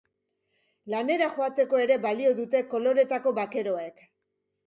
[0.93, 4.01] Lanera joateko ere balio dute koloretako bakeroek.